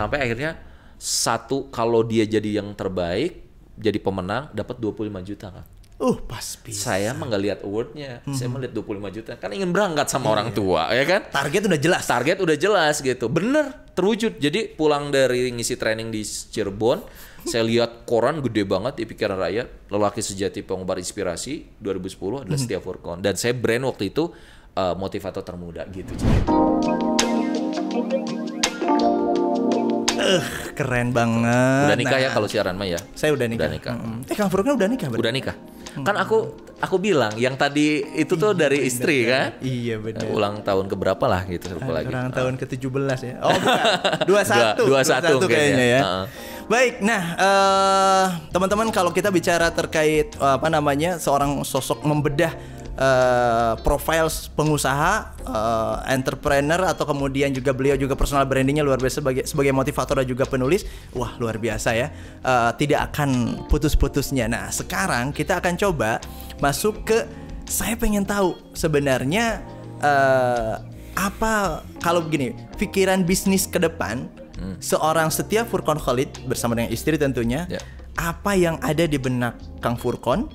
[0.00, 0.56] Sampai akhirnya
[0.96, 3.44] satu kalau dia jadi yang terbaik,
[3.76, 5.64] jadi pemenang dapat 25 juta kan.
[6.00, 6.96] Uh, pas bisa.
[6.96, 9.36] Saya mah nggak lihat awardnya, saya mah lihat 25 juta.
[9.36, 11.28] Kan ingin berangkat Iya, sama orang tua, ya kan?
[11.28, 12.08] Target udah jelas.
[12.08, 13.28] Target udah jelas gitu.
[13.28, 14.40] Bener, terwujud.
[14.40, 17.04] Jadi pulang dari ngisi training di Cirebon,
[17.44, 19.92] saya lihat koran gede banget di pikiran rakyat.
[19.92, 23.20] Lelaki sejati pengobar inspirasi 2010 adalah Setia Furkon.
[23.20, 24.32] Dan saya brand waktu itu
[24.80, 26.16] uh, motivator termuda gitu.
[30.30, 30.42] Eh,
[30.72, 31.86] keren banget.
[31.90, 33.00] Udah nikah Nah, ya kalau siaran mah ya?
[33.12, 33.66] Saya udah nikah.
[33.66, 33.94] Udah nikah.
[33.98, 34.30] Mm-mm.
[34.30, 35.22] Eh, Kang Furkan udah nikah berarti?
[35.22, 35.56] Udah nikah.
[35.90, 36.38] Kan aku
[36.78, 39.58] aku bilang yang tadi itu tuh dari istri kan?
[39.58, 40.30] Iya benar.
[40.30, 42.06] Ulang tahun keberapa lah gitu lupa lagi.
[42.06, 43.34] Orang tahun ke-17 ya.
[43.42, 44.78] Oh, bukan.
[44.78, 44.78] 21.
[44.88, 45.86] Dua- 21 kayaknya kayaknya.
[45.86, 46.00] ya.
[46.00, 46.24] Heeh.
[46.70, 52.54] Baik, nah eh, teman-teman kalau kita bicara terkait eh, apa namanya seorang sosok membedah
[52.96, 55.12] eh, profil pengusaha,
[55.42, 60.26] eh, entrepreneur atau kemudian juga beliau juga personal brandingnya luar biasa sebagai sebagai motivator dan
[60.26, 62.08] juga penulis, wah luar biasa ya.
[62.40, 64.50] Eh, tidak akan putus-putusnya.
[64.50, 66.18] Nah sekarang kita akan coba
[66.58, 67.18] masuk ke
[67.70, 69.62] saya pengen tahu sebenarnya
[70.02, 70.74] eh,
[71.14, 74.26] apa kalau begini pikiran bisnis ke depan
[74.78, 77.80] seorang Setia Furkon Khalid bersama dengan istri tentunya Ya.
[78.16, 80.52] apa yang ada di benak Kang Furkon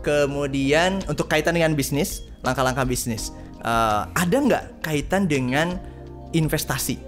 [0.00, 5.76] kemudian untuk kaitan dengan bisnis langkah-langkah bisnis eh, ada nggak kaitan dengan
[6.30, 6.98] investasi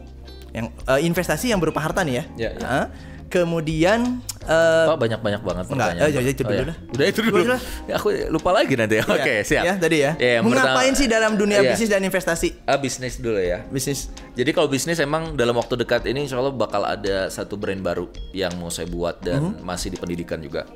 [0.51, 2.67] yang eh, investasi yang berupa harta nih ya, Ya, ya.
[2.67, 2.87] Eh,
[3.31, 6.11] kemudian eh, Pak banyak-banyak banget Enggak, pertanyaan.
[6.19, 6.67] eh, itu Oh, dulu ya.
[6.67, 6.77] dah.
[6.91, 7.37] Udah itu dulu.
[7.39, 7.57] Dulu.
[7.87, 8.99] Ya, aku lupa lagi nanti.
[8.99, 9.63] Oke, ya, siap.
[9.63, 11.71] ya tadi ya, Ya, ngapain sih dalam dunia Iya.
[11.71, 13.63] bisnis dan investasi Ah, bisnis dulu ya.
[13.71, 17.79] bisnis Jadi kalau bisnis emang dalam waktu dekat ini insya Allah bakal ada satu brand
[17.79, 19.63] baru yang mau saya buat dan Mhm.
[19.63, 20.67] masih di pendidikan juga.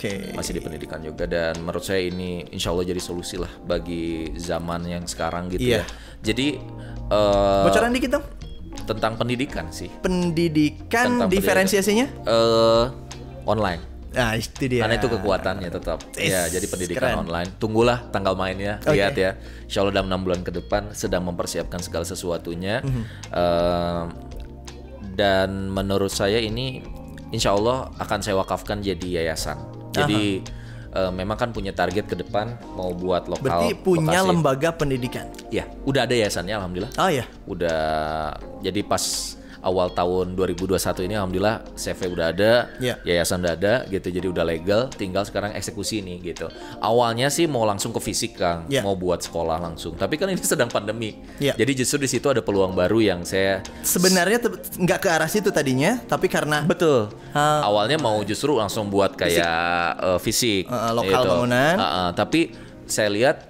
[0.00, 4.32] Oke Masih di pendidikan juga dan menurut saya ini insya Allah jadi solusi lah bagi
[4.32, 5.84] zaman yang sekarang gitu Iya.
[5.84, 5.84] ya.
[6.22, 6.56] Jadi
[7.06, 8.24] eh, bocoran dikit dong
[8.80, 9.92] tentang pendidikan sih.
[10.00, 12.84] pendidikan Tentang diferensiasinya eh
[13.44, 13.82] online.
[14.10, 16.02] nah itu dia Karena itu kekuatannya tetap.
[16.18, 17.22] Yes, ya, jadi pendidikan keren.
[17.22, 17.50] online.
[17.56, 18.98] Tunggulah tanggal mainnya, Oke.
[18.98, 19.38] lihat ya.
[19.62, 22.82] Insya Allah dalam enam bulan ke depan sedang mempersiapkan segala sesuatunya.
[22.82, 23.02] Mhm.
[23.30, 24.04] Eh,
[25.14, 26.82] dan menurut saya ini
[27.30, 29.69] insya Allah akan saya wakafkan jadi yayasan.
[29.92, 30.42] Jadi
[30.90, 33.42] eh, memang kan punya target ke depan mau buat lokal.
[33.42, 34.28] berarti punya lokasi.
[34.28, 36.92] lembaga pendidikan Ya, udah ada yayasannya alhamdulillah.
[36.94, 37.82] oh ya Udah
[38.60, 39.02] jadi pas
[39.60, 42.96] awal tahun 2021 ini alhamdulillah CV udah ada, Ya.
[43.04, 44.08] yayasan udah ada gitu.
[44.08, 46.48] Jadi udah legal, tinggal sekarang eksekusi nih gitu.
[46.78, 48.80] Awalnya sih mau langsung ke fisik Kang, Ya.
[48.80, 49.94] mau buat sekolah langsung.
[49.94, 51.20] Tapi kan ini sedang pandemi.
[51.36, 51.52] Ya.
[51.54, 54.40] Jadi justru di situ ada peluang baru yang saya sebenarnya
[54.76, 57.12] nggak ke arah situ tadinya tapi karena Betul.
[57.30, 57.62] Ah.
[57.64, 61.30] Awalnya mau justru langsung buat kayak eh, fisik, Eh, lokal gitu.
[61.30, 61.74] bangunan.
[61.76, 62.08] Ah, ah.
[62.10, 62.52] tapi
[62.84, 63.46] saya lihat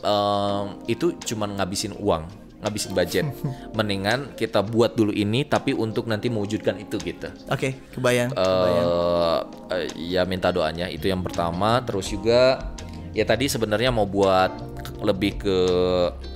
[0.00, 2.24] em, itu cuman ngabisin uang,
[2.60, 3.24] ngabisin budget.
[3.76, 7.28] Mendingan kita buat dulu ini, tapi untuk nanti mewujudkan itu gitu.
[7.48, 9.38] oke kebayang eh
[9.74, 11.80] eh, ya minta doanya itu yang pertama.
[11.84, 12.72] Terus juga
[13.16, 14.52] ya tadi sebenarnya mau buat
[15.00, 15.58] lebih ke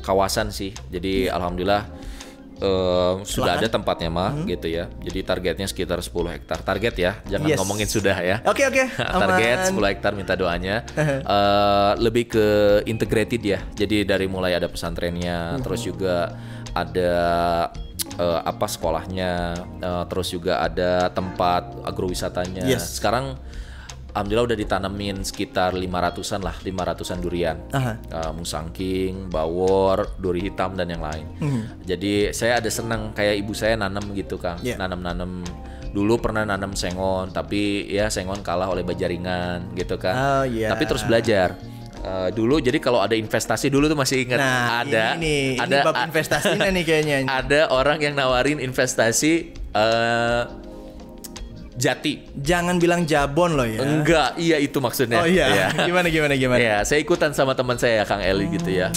[0.00, 0.72] kawasan sih.
[0.88, 1.84] Jadi alhamdulillah
[2.56, 4.86] eh, sudah ada tempatnya mah gitu ya.
[5.00, 6.58] Jadi targetnya sekitar 10 hektar.
[6.60, 7.58] Target ya, jangan Yes.
[7.58, 8.36] ngomongin sudah ya.
[8.42, 8.84] oke oke
[9.22, 9.78] Target aman.
[9.78, 10.82] 10 hektar minta doanya.
[11.24, 12.46] Eh, lebih ke
[12.84, 13.58] integrated ya.
[13.72, 16.36] Jadi dari mulai ada pesantrennya, terus juga
[16.72, 17.12] ada
[18.14, 19.32] eh, apa sekolahnya,
[19.80, 22.66] eh, terus juga ada tempat agrowisatanya.
[22.66, 22.98] Yes.
[23.00, 23.38] Sekarang
[24.14, 27.58] alhamdulillah udah ditanemin sekitar 500-an lah, 500-an durian.
[27.74, 27.98] Aha.
[27.98, 31.26] Eh, musangking, bawor, duri hitam dan yang lain.
[31.82, 34.78] Jadi saya ada senang kayak ibu saya nanam gitu Kang, Yeah.
[34.78, 35.42] nanam-nanam
[35.94, 40.14] dulu pernah nanam sengon tapi ya sengon kalah oleh bajaringan gitu kan.
[40.14, 40.70] Oh, iya.
[40.70, 41.58] Tapi terus belajar.
[42.04, 45.72] Eh, dulu jadi kalau ada investasi dulu tuh masih ingat nah ada ini nih ada
[45.80, 50.42] ini bab investasinya nih kayaknya ada orang yang nawarin investasi eh
[51.74, 52.22] jati.
[52.36, 55.18] jangan bilang jabon loh ya Enggak, iya itu maksudnya.
[55.18, 55.66] oh iya Iya.
[55.88, 58.94] gimana gimana gimana Iya, saya ikutan sama teman saya Kang Eli gitu ya.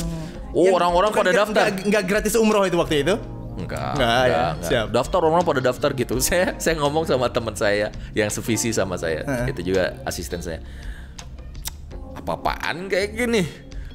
[0.52, 1.64] Oh, Yang orang-orang pada daftar.
[1.68, 3.16] nggak- nggak gratis umroh itu waktu itu
[3.58, 4.44] Enggak, Enggak, ya.
[4.62, 4.88] Siap.
[4.92, 6.22] Daftar orang pada daftar gitu.
[6.24, 9.26] Saya saya ngomong sama teman saya yang sevisi sama saya.
[9.46, 10.62] Itu juga asisten saya.
[12.16, 13.42] Apa-apaan kayak gini?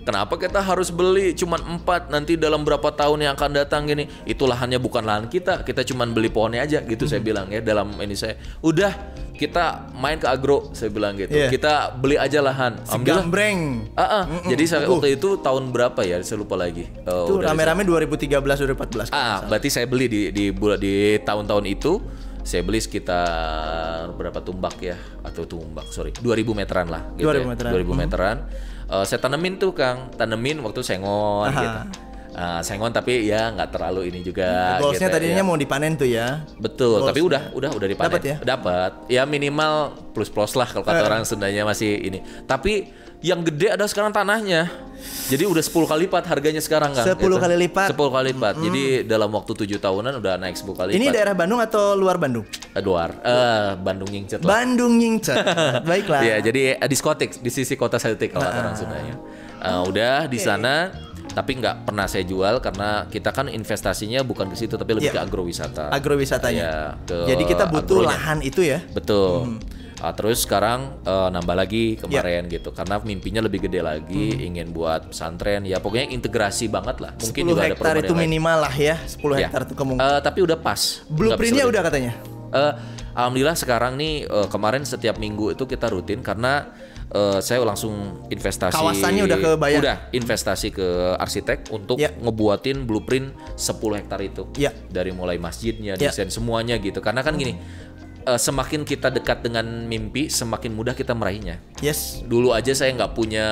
[0.03, 4.11] Kenapa kita harus beli cuman empat nanti dalam berapa tahun yang akan datang gini?
[4.27, 7.95] Itu lahannya bukan lahan kita, kita cuman beli pohonnya aja gitu saya bilang ya dalam
[8.03, 8.35] ini saya.
[8.67, 8.91] Udah
[9.33, 11.31] kita main ke agro saya bilang gitu.
[11.31, 11.49] Iya.
[11.55, 12.83] Kita beli aja lahan.
[12.83, 13.23] Alhamdulillah.
[13.23, 13.59] Gambreng
[13.95, 14.25] Ah, ah.
[14.43, 16.19] Jadi saya waktu itu tahun berapa ya?
[16.27, 16.91] Saya lupa lagi.
[17.07, 22.03] Tuh udah rame-rame 2013 2014 Ah, berarti saya beli di di bulan di tahun-tahun itu
[22.43, 27.47] saya beli sekitar berapa tumbak ya atau tumbak sorry 2000 meteran lah gitu 2000 ya.
[27.47, 27.71] meteran.
[27.71, 28.37] 2000 meteran
[28.93, 31.63] Eh, saya tanemin tuh Kang tanemin waktu sengon Aha.
[31.65, 31.81] gitu
[32.33, 34.81] Uh, sengon tapi ya nggak terlalu ini juga.
[34.81, 35.49] Goalsnya gitu, tadinya ya.
[35.53, 36.41] mau dipanen tuh ya.
[36.57, 38.09] Betul, Goals tapi udah udah udah dipanen.
[38.09, 38.37] Dapat ya?
[38.41, 38.91] Dapat.
[39.13, 42.25] Ya minimal plus plus lah kalau kata orang Sundanya masih ini.
[42.49, 42.89] Tapi
[43.23, 44.67] yang gede ada sekarang tanahnya.
[45.03, 47.03] Jadi udah 10 kali lipat harganya sekarang kan.
[47.03, 47.91] 10 kali lipat.
[47.91, 48.55] 10 kali lipat.
[48.61, 51.15] Jadi dalam waktu 7 tahunan udah naik 10 kali Ini lipat.
[51.15, 52.47] daerah Bandung atau luar Bandung?
[52.79, 53.11] Luar.
[53.19, 54.63] Eh, Bandung Yingcet lah.
[54.63, 55.43] Bandung Nyingcet.
[55.89, 56.23] Baiklah.
[56.23, 59.15] Iya, jadi eh, diskotik di sisi kota Celtic kalau kata orang Sundanya.
[59.59, 60.91] Eh, udah di sana
[61.33, 65.17] tapi nggak pernah saya jual karena kita kan investasinya bukan ke situ tapi lebih Iya.
[65.17, 65.85] ke agrowisata.
[65.89, 66.61] Agrowisatanya.
[66.61, 66.75] Iya,
[67.09, 68.11] ke Jadi kita butuh agronya.
[68.13, 68.79] lahan itu ya.
[68.93, 69.57] Betul.
[70.03, 75.09] Ah, terus sekarang eh, nambah lagi kemarin gitu karena mimpinya lebih gede lagi ingin buat
[75.09, 78.23] pesantren ya pokoknya integrasi banget lah mungkin 10 juga ada hektar itu lain.
[78.27, 78.97] minimal lah ya.
[78.99, 79.47] 10 Ya.
[79.47, 80.11] hektar itu kemungkinan.
[80.11, 82.13] Eh, tapi udah pas Blueprintnya udah katanya.
[82.51, 82.73] Eh,
[83.15, 86.67] alhamdulillah sekarang nih eh, kemarin setiap minggu itu kita rutin karena
[87.09, 87.93] eh, saya langsung
[88.27, 89.81] investasi Kawasannya udah kebayang.
[89.81, 92.11] udah investasi ke arsitek untuk Ya.
[92.11, 94.75] ngebuatin blueprint 10 hektar itu Ya.
[94.89, 96.09] dari mulai masjidnya Ya.
[96.09, 97.55] desain semuanya gitu karena kan gini
[98.23, 102.23] eh, semakin kita dekat dengan mimpi semakin mudah kita meraihnya Yes.
[102.23, 103.47] dulu aja saya nggak punya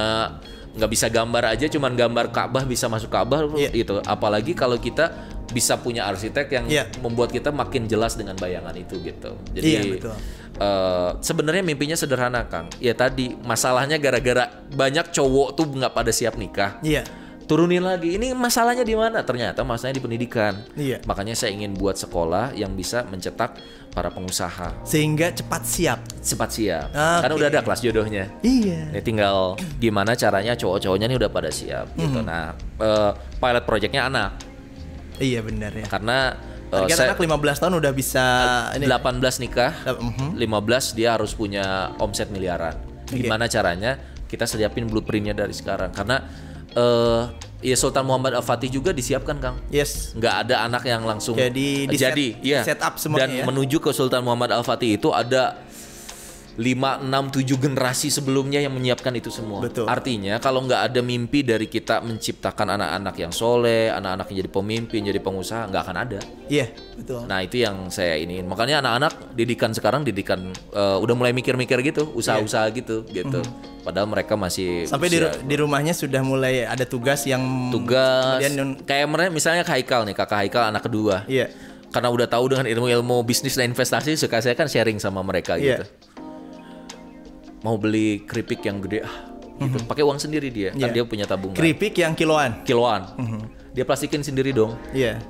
[0.70, 3.74] nggak bisa gambar aja cuman gambar Ka'bah bisa masuk Ka'bah Iya.
[3.74, 5.10] gitu apalagi kalau kita
[5.50, 6.84] bisa punya arsitek yang Iya.
[6.98, 10.14] membuat kita makin jelas dengan bayangan itu gitu jadi Iya, betul.
[10.56, 16.38] eh, sebenarnya mimpinya sederhana Kang ya tadi masalahnya gara-gara banyak cowok tuh nggak pada siap
[16.38, 17.02] nikah Iya.
[17.50, 21.02] Turunin lagi ini masalahnya di mana ternyata masalahnya di pendidikan Iya.
[21.02, 23.58] makanya saya ingin buat sekolah yang bisa mencetak
[23.90, 25.98] para pengusaha Sehingga cepat siap.
[26.22, 27.22] cepat siap Oke.
[27.26, 28.94] kan udah ada kelas jodohnya Iya.
[28.94, 32.22] ini tinggal gimana caranya cowok-cowoknya ini udah pada siap gitu.
[32.22, 33.10] Nah, eh,
[33.42, 34.38] pilot projectnya anak
[35.18, 35.90] Iya benar ya.
[35.90, 36.38] karena
[36.70, 38.24] eh, Target saya anak 15 tahun udah bisa
[38.78, 38.86] ini.
[38.86, 40.38] 18 nikah, Dap- mhm.
[40.38, 42.78] 15 dia harus punya omset miliaran.
[43.10, 43.98] Gimana caranya?
[44.30, 46.22] Kita siapin blueprintnya dari sekarang karena
[46.72, 47.22] eh
[47.60, 49.56] ya Sultan Muhammad Al Fatih juga disiapkan Kang.
[49.68, 50.16] Yes.
[50.16, 53.44] nggak ada anak yang langsung Jadi di jadi set- iya set up semuanya dan ya.
[53.44, 55.60] menuju ke Sultan Muhammad Al Fatih itu ada
[56.56, 59.60] 5, 6, 7 generasi sebelumnya yang menyiapkan itu semua.
[59.60, 59.86] Betul.
[59.86, 65.00] Artinya kalau nggak ada mimpi dari kita menciptakan anak-anak yang soleh, anak-anak yang jadi pemimpin,
[65.04, 66.20] jadi pengusaha, nggak akan ada.
[66.46, 67.22] Iya, betul.
[67.24, 68.40] Nah itu yang saya ini.
[68.40, 73.40] Makanya anak-anak didikan sekarang didikan eh, udah mulai mikir-mikir gitu, usaha-usaha gitu, gitu.
[73.80, 78.44] Padahal mereka masih Sampai di, usia- di rumahnya sudah mulai ada tugas yang tugas
[78.84, 81.48] kayak mereka misalnya Kak Haikal nih kakak Haikal anak kedua Iya.
[81.88, 85.80] karena udah tahu dengan ilmu-ilmu bisnis dan investasi suka saya kan sharing sama mereka Iya.
[85.80, 85.84] gitu
[87.60, 89.14] mau beli keripik yang gede ah
[89.60, 90.92] gitu pakai uang sendiri dia kan Iya.
[90.92, 92.64] dia punya tabungan keripik yang kiloan.
[92.64, 93.04] kiloan
[93.70, 95.20] dia plastikin sendiri dong Iya.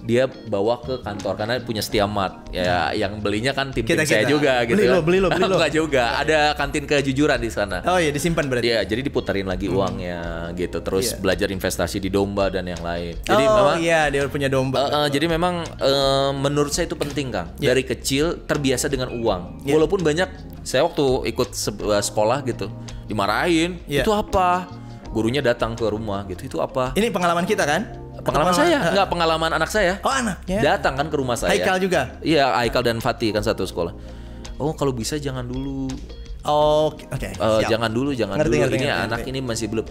[0.00, 4.14] Dia bawa ke kantor karena punya Stiamat ya yang belinya kan tim tim Kita-kita.
[4.14, 4.94] saya juga gitu Beli kan.
[4.94, 5.56] lo, beli lo, beli lo.
[5.56, 8.66] Enggak juga ada kantin kejujuran di sana Oh iya disimpan berarti.
[8.66, 10.20] Iya, jadi diputerin lagi uangnya
[10.52, 10.78] gitu.
[10.78, 11.18] Terus Iya.
[11.18, 13.18] belajar investasi di domba dan yang lain.
[13.20, 14.76] Jadi oh memang iya dia punya domba.
[14.78, 17.48] eh, eh, jadi memang eh, menurut saya itu penting, Kang.
[17.56, 17.70] Iya.
[17.70, 19.62] Dari kecil terbiasa dengan uang.
[19.62, 19.74] Iya.
[19.74, 20.28] Walaupun banyak
[20.62, 22.68] saya waktu ikut sebuah sekolah gitu,
[23.06, 23.80] dimarahin.
[23.84, 24.02] Iya.
[24.02, 24.68] Itu apa?
[25.08, 26.44] Gurunya datang ke rumah gitu.
[26.46, 26.92] Itu apa?
[26.92, 28.07] Ini pengalaman kita kan?
[28.28, 29.92] Pengalaman saya, eh, enggak pengalaman anak saya.
[30.04, 30.58] Oh anaknya.
[30.60, 31.56] Datang kan ke rumah saya.
[31.56, 32.20] Haikal juga.
[32.20, 33.92] Iya, Haikal dan Fatih kan satu sekolah.
[34.58, 35.88] Oh, kalau bisa jangan dulu.
[36.46, 37.08] Oh, oke.
[37.18, 37.68] Eh, siap.
[37.68, 38.62] jangan dulu, jangan Ngerti, dulu.
[38.64, 39.30] ngerti, ini ngerti, anak ngerti.
[39.34, 39.86] ini masih belum.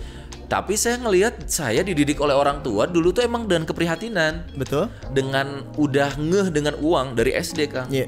[0.48, 4.88] Tapi saya ngelihat saya dididik oleh orang tua dulu tuh emang dengan keprihatinan, Betul?
[5.12, 7.92] dengan udah ngeh dengan uang dari SD kan.
[7.92, 8.07] Iya.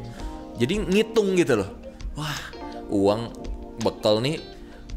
[0.55, 1.69] Jadi ngitung gitu loh.
[2.15, 2.39] Wah,
[2.87, 3.31] uang
[3.83, 4.39] bekal nih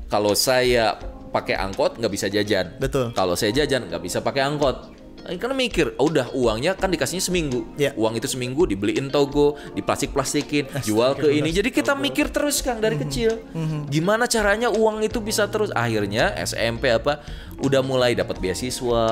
[0.06, 0.98] kalau saya
[1.32, 2.76] pakai angkot nggak bisa jajan.
[2.78, 3.10] Betul.
[3.16, 4.91] Kalau saya jajan nggak bisa pakai angkot.
[5.22, 7.62] Karena mikir, oh, udah uangnya kan dikasihnya seminggu.
[7.74, 7.94] Iya.
[7.94, 11.48] Uang itu seminggu dibeliin togo, diplastik-plastikin, jual ke ini.
[11.48, 13.02] Jadi kita mikir terus Kang dari Mhm.
[13.02, 13.30] kecil.
[13.86, 17.22] Gimana caranya uang itu bisa terus akhirnya SMP apa
[17.58, 19.04] udah mulai dapat beasiswa,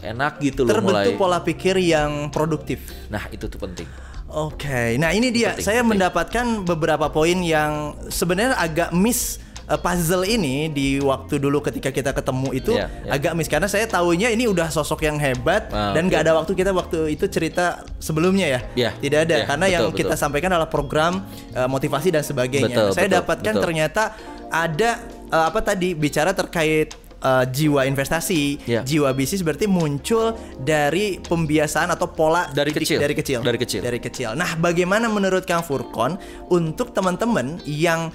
[0.00, 1.18] enak gitu loh Terbentuk mulai.
[1.18, 2.78] pola pikir yang produktif.
[3.08, 3.88] Nah, itu tuh penting.
[4.28, 5.56] Oke, nah ini dia.
[5.56, 5.90] Penting, saya penting.
[5.96, 12.10] mendapatkan beberapa poin yang sebenarnya agak miss uh, puzzle ini di waktu dulu ketika kita
[12.10, 13.10] ketemu itu Iya, iya.
[13.12, 16.52] agak miss karena saya tahunya ini udah sosok yang hebat Ah, dan nggak ada waktu
[16.52, 18.60] kita waktu itu cerita sebelumnya ya.
[18.74, 19.98] Iya, Tidak ada iya, karena betul, yang betul.
[20.00, 21.22] kita sampaikan adalah program
[21.52, 22.72] uh, motivasi dan sebagainya.
[22.72, 23.64] Betul, saya betul, dapatkan betul.
[23.64, 24.02] ternyata
[24.48, 24.90] ada
[25.28, 28.80] uh, apa tadi bicara terkait uh, jiwa investasi, Iya.
[28.80, 32.98] jiwa bisnis berarti muncul dari pembiasaan atau pola Dari didik- kecil.
[32.98, 33.38] dari kecil.
[33.40, 33.80] Dari kecil.
[33.82, 34.30] Dari kecil.
[34.32, 36.16] Nah, bagaimana menurut Kang Furkon
[36.48, 38.08] untuk teman-teman yang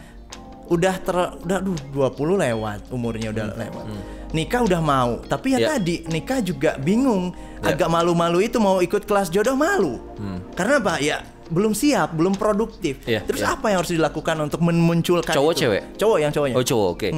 [0.73, 3.85] udah ter udah aduh 20 lewat umurnya udah lewat.
[4.33, 5.63] Nikah udah mau, tapi ya Hmm.
[5.63, 5.69] Ya.
[5.77, 7.69] tadi nikah juga bingung, Ya.
[7.69, 10.01] agak malu-malu itu mau ikut kelas jodoh malu.
[10.17, 10.41] Hmm.
[10.53, 10.97] Karena apa?
[10.97, 13.05] Ya belum siap, belum produktif.
[13.05, 13.53] Iya, Terus iya.
[13.53, 15.59] apa yang harus dilakukan untuk memunculkan Cowok, itu?
[15.61, 15.81] cewek?
[15.93, 16.55] Cowok yang cowoknya.
[16.57, 17.09] Oh cowok, oke.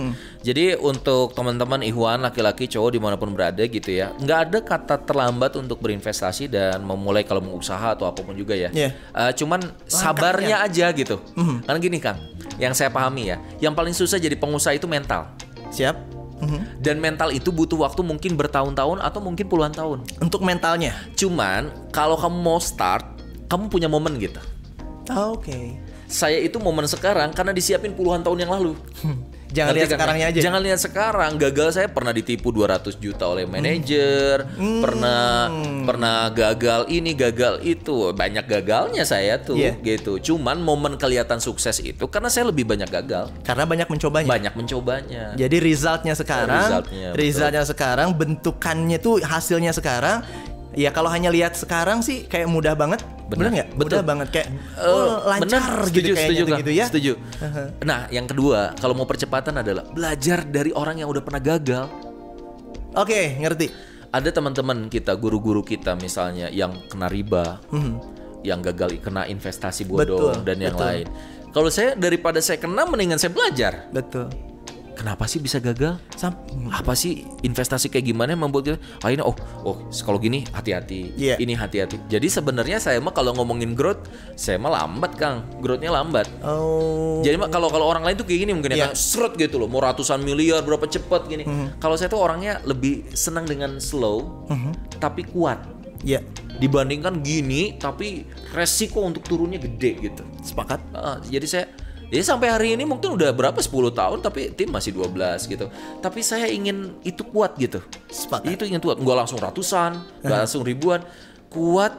[0.43, 4.95] Jadi untuk teman-teman Ikhwan laki-laki cowok di mana pun berada gitu ya, nggak ada kata
[5.00, 8.67] terlambat untuk berinvestasi dan memulai kalau mau usaha atau apa pun juga ya.
[8.69, 8.91] Iya.
[8.91, 11.15] Eh, cuman sabarnya aja gitu.
[11.63, 12.19] Karena gini Kang,
[12.62, 15.31] yang saya pahami ya, yang paling susah jadi pengusaha itu mental.
[15.71, 15.95] Siap.
[16.35, 16.83] Mhm.
[16.83, 20.03] Dan mental itu butuh waktu mungkin bertahun-tahun atau mungkin puluhan tahun.
[20.19, 20.93] Untuk mentalnya.
[21.15, 23.07] Cuman kalau kamu mau start,
[23.47, 24.39] kamu punya momen gitu.
[25.07, 25.79] Ah, Oke.
[26.05, 28.77] Saya itu momen sekarang karena disiapin puluhan tahun yang lalu.
[29.55, 29.95] Jangan lihat kan?
[29.95, 30.39] sekarangnya aja.
[30.41, 31.31] Jangan lihat sekarang.
[31.35, 34.83] Gagal saya pernah ditipu 200 juta oleh manajer, Hmm.
[34.83, 35.47] pernah
[35.81, 38.12] pernah gagal ini, gagal itu.
[38.12, 39.79] Banyak gagalnya saya tuh Iya.
[39.79, 40.19] gitu.
[40.19, 44.27] Cuman momen kelihatan sukses itu karena saya lebih banyak gagal, Karena banyak mencobanya.
[44.27, 45.24] banyak mencobanya.
[45.33, 50.19] Jadi resultnya sekarang, Resultnya, resultnya sekarang, bentukannya tuh hasilnya sekarang.
[50.75, 53.67] Ya kalau hanya lihat sekarang sih kayak mudah banget, Benar, bener nggak?
[53.74, 53.98] betul.
[54.05, 54.48] Banget kayak
[54.86, 56.86] oh, lancar benar, gitu setuju, kayaknya setuju, gitu ya.
[56.86, 57.13] Setuju.
[57.82, 61.89] Nah, yang kedua, kalau mau percepatan adalah belajar dari orang yang udah pernah gagal.
[62.96, 63.67] Oke, ngerti.
[64.13, 67.60] Ada teman-teman kita, guru-guru kita misalnya yang kena riba,
[68.46, 70.39] yang gagal kena investasi bodong.
[70.39, 70.88] Betul, dan yang betul.
[70.88, 71.08] lain.
[71.50, 73.89] Kalau saya daripada saya kena, mendingan saya belajar.
[73.89, 74.29] Betul.
[74.95, 75.99] Kenapa sih bisa gagal?
[76.11, 78.77] Sam- Apa sih investasi kayak gimana yang membuat kita?
[79.05, 81.11] Ini oh oh kalau gini hati-hati.
[81.13, 81.35] Iya.
[81.35, 81.99] Ini hati-hati.
[82.07, 85.43] Jadi sebenarnya saya mah kalau ngomongin growth, saya mah lambat kang.
[85.59, 86.31] Growthnya lambat.
[86.41, 87.19] Oh.
[87.21, 88.89] Jadi mah kalau kalau orang lain tuh kayak gini mungkin ya Iya.
[88.91, 91.43] seret gitu loh, mau ratusan miliar berapa cepet gini.
[91.77, 94.47] Kalau saya tuh orangnya lebih senang dengan slow
[94.95, 96.21] tapi kuat Ya,
[96.55, 100.21] dibandingkan gini tapi resiko untuk turunnya gede gitu.
[100.39, 100.77] sepakat.
[100.93, 101.65] Ah, jadi saya
[102.09, 105.65] ya sampai hari ini mungkin udah berapa 10 tahun tapi tim masih 12 gitu.
[106.00, 107.81] Tapi saya ingin itu kuat gitu.
[108.09, 108.50] Sepakat.
[108.51, 111.01] Itu ingin kuat, nggak langsung ratusan, nggak langsung ribuan,
[111.50, 111.93] kuat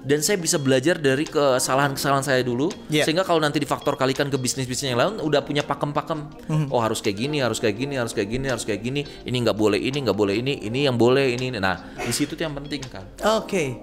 [0.00, 3.04] dan saya bisa belajar dari kesalahan-kesalahan saya dulu Iya.
[3.04, 6.24] sehingga kalau nanti difaktor kalikan ke bisnis-bisnis yang lain udah punya pakem-pakem
[6.72, 9.52] oh harus kayak gini harus kayak gini harus kayak gini harus kayak gini ini nggak
[9.52, 12.80] boleh ini nggak boleh ini ini yang boleh ini nah di situ tuh yang penting
[12.88, 13.04] kan
[13.36, 13.76] Oke.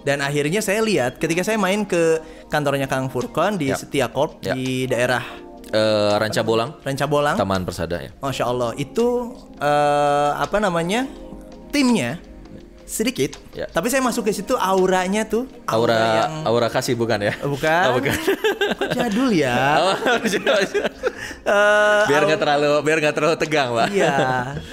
[0.00, 3.76] Dan akhirnya saya lihat ketika saya main ke kantornya Kang Furkon di Ya.
[3.76, 4.52] Setiakorp Ya.
[4.52, 5.22] di daerah
[5.70, 7.36] Eh, Ranca Bolang Ranca Bolang.
[7.36, 11.06] Taman Persada ya Masya Allah itu eh, apa namanya
[11.70, 12.18] timnya
[12.82, 13.70] sedikit, Ya.
[13.70, 17.84] tapi saya masuk ke situ auranya tuh aura yang aura kasih bukan ya Eh, bukan,
[17.86, 18.14] Oh, bukan.
[18.82, 19.54] Kok jadul ya.
[19.78, 19.94] Oh,
[21.40, 24.16] Eh, biar nggak terlalu biar nggak terlalu tegang pak Iya,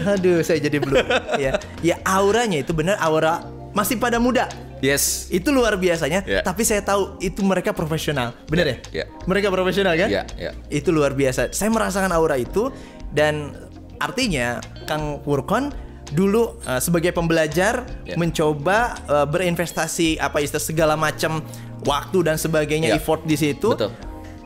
[0.03, 1.05] aduh saya jadi belum.
[1.45, 4.49] ya, ya auranya itu benar aura masih pada muda.
[4.79, 6.41] Yes Itu luar biasanya, Ya.
[6.41, 8.33] tapi saya tahu itu mereka profesional.
[8.45, 8.77] Bener ya?
[8.91, 9.05] Ya.
[9.23, 10.09] Mereka profesional kan?
[10.09, 10.51] Ya, ya.
[10.67, 11.51] Itu luar biasa.
[11.51, 12.69] Saya merasakan aura itu
[13.11, 13.53] dan
[13.97, 15.73] artinya Kang Purkon
[16.07, 18.15] dulu eh, sebagai pembelajar Ya.
[18.15, 21.43] mencoba eh, berinvestasi apa istilah segala macam
[21.83, 22.97] waktu dan sebagainya Ya.
[22.97, 23.75] effort di situ.
[23.75, 23.91] Betul.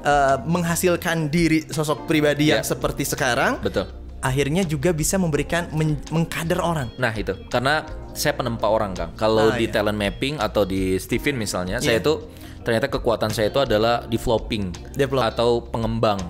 [0.02, 2.74] eh, menghasilkan diri sosok pribadi yang Ya.
[2.74, 3.86] seperti sekarang betul
[4.22, 6.94] akhirnya juga bisa memberikan men- mengkader orang.
[6.96, 9.74] nah itu karena saya penempa orang kang kalau Ah, di iya.
[9.74, 12.02] talent mapping atau di Steven misalnya saya Iya.
[12.02, 12.14] itu
[12.62, 15.26] ternyata kekuatan saya itu adalah developing Develop.
[15.28, 16.22] atau pengembang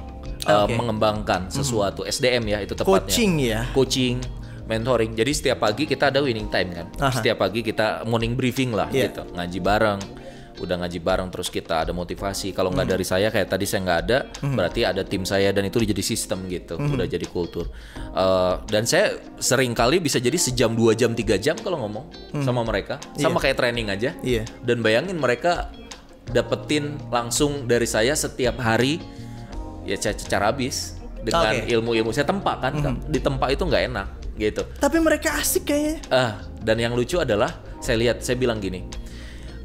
[0.41, 0.73] eh, Oke.
[0.73, 3.61] mengembangkan sesuatu SDM ya itu tepatnya Coaching ya.
[3.71, 4.15] coaching
[4.63, 7.11] mentoring jadi setiap pagi kita ada winning time kan Aha.
[7.11, 9.09] setiap pagi kita morning briefing lah Iya.
[9.09, 9.99] gitu ngaji bareng
[10.53, 12.93] udah ngaji bareng terus kita ada motivasi kalau nggak Hmm.
[12.93, 16.43] dari saya kayak tadi saya nggak ada berarti ada tim saya dan itu jadi sistem
[16.45, 16.91] gitu Hmm.
[16.91, 17.71] udah jadi kultur
[18.11, 22.61] Eh, dan saya sering kali bisa jadi sejam dua jam tiga jam kalau ngomong sama
[22.61, 24.23] mereka sama kayak training aja Hmm.
[24.23, 24.43] Iya.
[24.59, 25.71] dan bayangin mereka
[26.27, 28.99] dapetin langsung dari saya setiap hari
[29.81, 31.69] ya ca- cara habis dengan Oke.
[31.69, 32.97] ilmu-ilmu saya tempa kan Kang.
[33.03, 35.97] di tempat itu nggak enak gitu Tapi mereka asik kayaknya.
[36.09, 38.85] ah dan yang lucu adalah saya lihat saya bilang gini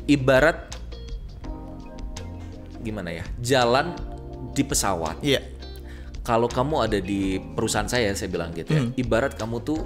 [0.06, 0.75] ibarat
[2.78, 3.92] gimana ya jalan
[4.50, 5.40] di pesawat Iya.
[6.22, 7.20] kalau kamu ada di
[7.52, 9.80] perusahaan saya saya bilang gitu ya ibarat kamu tuh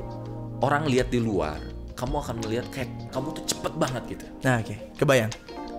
[0.58, 1.58] orang lihat di luar
[1.92, 4.74] kamu akan melihat kayak kamu tuh cepet banget gitu Nah, oke.
[4.96, 5.32] Kebayang.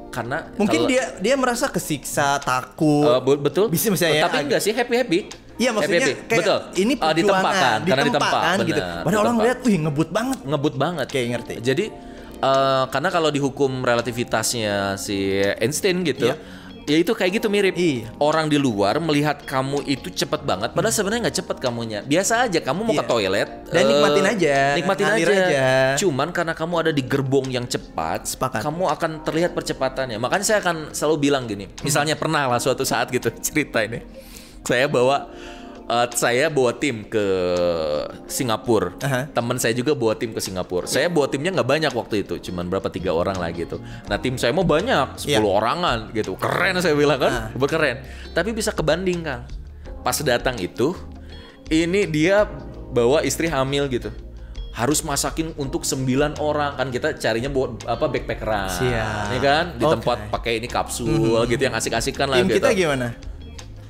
[0.10, 3.08] karena Mungkin kalau- dia dia merasa kesiksa, takut.
[3.08, 5.20] Eh, bu- betul Bisa misalnya tapi enggak sih happy happy
[5.56, 8.82] Iya maksudnya kayak betul ini Ah, ditempa perjuangan, kan karena ditempa ditempa kan gitu.
[9.02, 10.40] Padahal orang lihat, wih ngebut banget.
[10.44, 11.54] ngebut banget Kayak ngerti.
[11.64, 11.86] jadi
[12.42, 15.18] eh, karena kalau di hukum relativitasnya si
[15.56, 16.36] Einstein gitu Iya.
[16.84, 18.10] Ya itu kayak gitu mirip Iya.
[18.18, 22.60] orang di luar melihat kamu itu cepet banget padahal sebenarnya nggak cepet kamunya biasa aja
[22.60, 23.00] kamu mau Iya.
[23.00, 25.32] ke toilet Dan eh, nikmatin aja, nikmatin aja.
[25.32, 25.68] aja.
[25.98, 28.62] cuman karena kamu ada di gerbong yang cepat Sepakat.
[28.62, 33.08] kamu akan terlihat percepatannya makanya saya akan selalu bilang gini misalnya pernah lah suatu saat
[33.08, 34.02] gitu cerita ini
[34.62, 35.30] saya bawa
[35.92, 37.26] eh, saya bawa tim ke
[38.26, 38.96] Singapura.
[39.04, 39.28] Aha.
[39.30, 40.88] Teman saya juga bawa tim ke Singapura.
[40.88, 43.78] Saya bawa timnya nggak banyak waktu itu, cuman berapa tiga orang lah gitu.
[44.08, 45.40] Nah tim saya mau banyak, 10 Iya.
[45.44, 46.40] orangan gitu.
[46.40, 48.02] Keren saya bilang kan, berkeren.
[48.32, 49.44] Tapi bisa kebanding kang.
[50.02, 50.96] Pas datang itu,
[51.68, 52.48] ini dia
[52.90, 54.10] bawa istri hamil gitu.
[54.72, 59.36] Harus masakin untuk 9 orang kan kita carinya buat apa backpackeran, Siap.
[59.36, 60.00] ya kan di Oke.
[60.00, 62.64] tempat pakai ini kapsul gitu yang asik-asik kan lah Tim gitu.
[62.64, 63.12] kita gimana?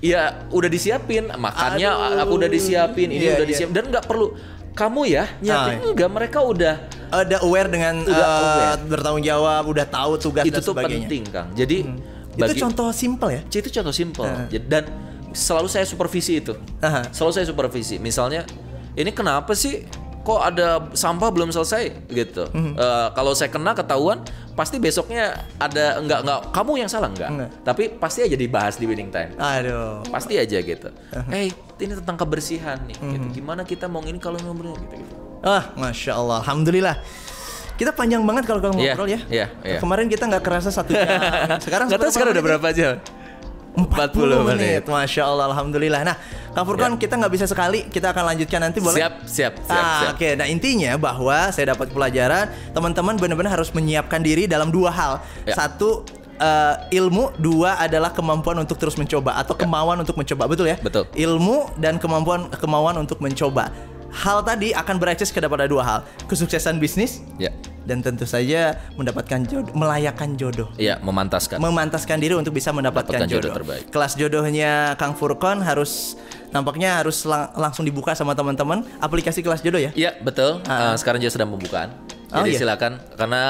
[0.01, 1.29] Iya, udah disiapin.
[1.29, 1.89] Makannya
[2.19, 3.51] aku udah disiapin, ini Iya, udah iya.
[3.53, 4.33] disiapin dan nggak perlu
[4.73, 5.77] kamu ya nyiapin.
[5.77, 5.91] Ah, iya.
[5.93, 6.75] Enggak, mereka udah
[7.11, 8.87] Ada aware dengan Udah eh, aware.
[8.87, 10.95] bertanggung jawab, udah tahu tugas itu dan tuh sebagainya.
[11.05, 11.47] penting, Kang.
[11.51, 13.41] Jadi Itu bagi contoh simple ya.
[13.45, 14.25] itu contoh simple.
[14.47, 14.83] Jadi- Dan
[15.35, 16.55] selalu saya supervisi itu.
[16.79, 17.11] Aha.
[17.11, 17.99] Selalu saya supervisi.
[17.99, 18.47] Misalnya,
[18.95, 19.83] ini kenapa sih
[20.21, 22.47] kok ada sampah belum selesai gitu.
[22.47, 22.73] Mhm.
[22.73, 27.29] Eh, kalau saya kena ketahuan, pasti besoknya ada enggak enggak kamu yang salah enggak.
[27.29, 27.49] Enggak.
[27.63, 29.31] Tapi pasti aja dibahas di winning time.
[29.35, 30.03] Aduh.
[30.09, 30.89] pasti aja gitu.
[31.35, 32.97] Eh, ini tentang kebersihan nih.
[32.99, 33.11] Mhm.
[33.11, 33.27] Gitu.
[33.41, 35.15] Gimana kita mau ini kalau ngobrol gitu, gitu.
[35.41, 36.95] Ah, masya Allah, alhamdulillah.
[37.73, 39.19] Kita panjang banget kalau Iya, ngobrol ya.
[39.25, 39.79] iya, iya.
[39.81, 41.07] Kemarin kita nggak kerasa satu jam.
[41.65, 43.01] Sekarang tahu sekarang udah berapa jam?
[43.71, 44.83] 40 menit.
[44.83, 46.01] Masya Allah, alhamdulillah.
[46.03, 46.15] Nah,
[46.51, 48.99] Kang Furkon kita nggak bisa sekali, kita akan lanjutkan nanti boleh?
[48.99, 50.19] Siap, siap, siap, Ah, siap.
[50.19, 55.13] Oke, nah intinya bahwa saya dapat pelajaran teman-teman benar-benar harus menyiapkan diri dalam dua hal.
[55.47, 55.55] Ya.
[55.55, 56.03] Satu
[56.35, 60.75] eh, ilmu, dua adalah kemampuan untuk terus mencoba atau kemauan untuk mencoba, betul ya?
[60.75, 60.83] Ya.
[60.83, 61.07] Betul.
[61.15, 63.71] Ilmu dan kemampuan kemauan untuk mencoba.
[64.13, 67.47] Hal tadi akan berakses kepada dua hal, kesuksesan bisnis Ya.
[67.81, 71.57] dan tentu saja mendapatkan jodoh, melayakkan jodoh Iya, memantaskan.
[71.57, 73.57] memantaskan diri untuk bisa mendapatkan Mendapatkan jodoh jodoh.
[73.57, 73.83] terbaik.
[73.89, 79.79] Kelas jodohnya Kang Furkon harus nampaknya harus lang- langsung dibuka sama teman-teman aplikasi kelas jodoh
[79.79, 79.95] ya.
[79.95, 80.59] Iya, betul.
[80.61, 81.89] Eh, sekarang juga sedang pembukaan.
[82.31, 82.59] Oh, Jadi iya.
[82.63, 83.41] silakan karena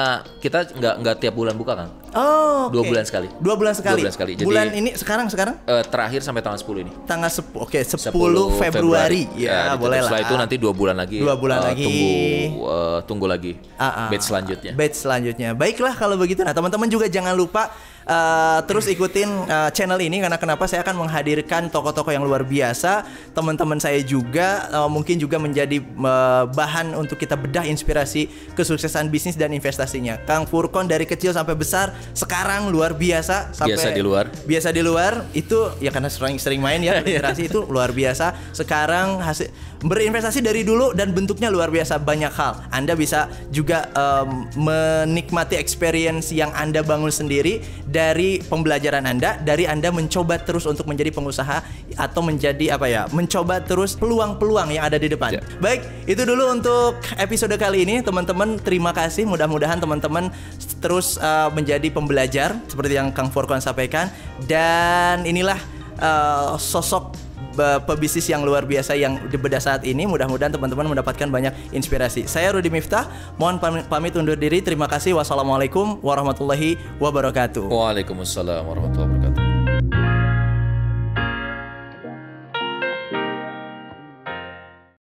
[0.42, 1.90] kita nggak nggak tiap bulan buka, Kang.
[2.12, 2.90] Oh, Dua oke.
[2.90, 3.30] bulan sekali.
[3.38, 3.94] Dua bulan sekali.
[3.94, 4.32] Dua bulan sekali.
[4.34, 6.92] Jadi- bulan ini sekarang sekarang Eh, terakhir sampai tanggal 10 ini.
[7.06, 9.30] tanggal 10 oke 10, Februari.
[9.32, 9.86] Ya, ditutup.
[9.86, 10.10] boleh lah.
[10.10, 11.18] Setelah itu nanti dua bulan lagi.
[11.22, 11.84] Dua bulan eh, lagi.
[11.86, 12.10] Tunggu
[12.68, 13.52] eh, tunggu lagi.
[13.78, 14.08] Ah, ah.
[14.10, 14.72] Batch selanjutnya.
[14.74, 15.48] Batch selanjutnya.
[15.54, 16.42] Baiklah kalau begitu.
[16.42, 17.70] Nah, teman-teman juga jangan lupa
[18.06, 23.06] uh, terus ikutin uh, channel ini karena kenapa saya akan menghadirkan tokoh-tokoh yang luar biasa.
[23.32, 29.38] Teman-teman saya juga uh, mungkin juga menjadi uh, bahan untuk kita bedah inspirasi kesuksesan bisnis
[29.38, 30.20] dan investasinya.
[30.28, 34.24] Kang Furkon dari kecil sampai besar sekarang luar biasa sampai Biasa di luar.
[34.44, 38.54] Biasa di luar itu ya karena sering sering main ya investasi itu luar biasa.
[38.54, 39.50] Sekarang hasil
[39.82, 42.62] berinvestasi dari dulu dan bentuknya luar biasa banyak hal.
[42.70, 49.90] Anda bisa juga em, menikmati experience yang Anda bangun sendiri dari pembelajaran Anda, dari Anda
[49.90, 51.60] mencoba terus untuk menjadi pengusaha
[51.98, 53.10] atau menjadi apa ya?
[53.10, 55.36] Mencoba terus peluang-peluang yang ada di depan.
[55.36, 55.42] Ya.
[55.58, 58.56] Baik, itu dulu untuk episode kali ini teman-teman.
[58.62, 59.26] Terima kasih.
[59.26, 60.30] Mudah-mudahan teman-teman
[60.78, 64.10] terus uh, menjadi pembelajar seperti yang Kang Forkon sampaikan
[64.46, 65.58] dan inilah
[65.98, 67.31] uh, sosok
[67.86, 70.04] pebisnis yang luar biasa yang dibedah saat ini.
[70.08, 72.26] Mudah-mudahan teman-teman mendapatkan banyak inspirasi.
[72.26, 73.06] Saya Rudi Miftah,
[73.38, 74.64] mohon pamit, undur diri.
[74.64, 75.14] Terima kasih.
[75.16, 77.68] Wassalamualaikum warahmatullahi wabarakatuh.
[77.68, 79.21] Waalaikumsalam warahmatullahi wabarakatuh.